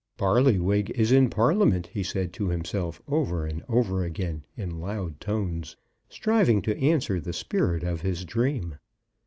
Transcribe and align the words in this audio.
"Barlywig 0.17 0.89
is 0.95 1.11
in 1.11 1.29
Parliament," 1.29 1.85
he 1.85 2.01
said 2.01 2.33
to 2.33 2.49
himself, 2.49 2.99
over 3.07 3.45
and 3.45 3.63
over 3.69 4.03
again, 4.03 4.43
in 4.57 4.79
loud 4.79 5.19
tones, 5.21 5.75
striving 6.09 6.59
to 6.63 6.75
answer 6.79 7.19
the 7.21 7.33
spirit 7.33 7.83
of 7.83 8.01
his 8.01 8.25
dream. 8.25 8.79